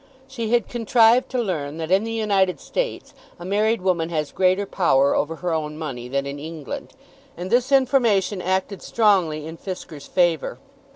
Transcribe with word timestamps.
She 0.27 0.49
had 0.51 0.67
contrived 0.67 1.29
to 1.29 1.37
learn 1.37 1.77
that, 1.77 1.91
in 1.91 2.03
the 2.03 2.11
United 2.11 2.59
States, 2.59 3.13
a 3.37 3.45
married 3.45 3.81
woman 3.83 4.09
has 4.09 4.31
greater 4.31 4.65
power 4.65 5.13
over 5.13 5.35
her 5.35 5.53
own 5.53 5.77
money 5.77 6.07
than 6.07 6.25
in 6.25 6.39
England, 6.39 6.93
and 7.37 7.51
this 7.51 7.71
information 7.71 8.41
acted 8.41 8.81
strongly 8.81 9.45
in 9.45 9.57
Fisker's 9.57 10.07
favour. 10.07 10.57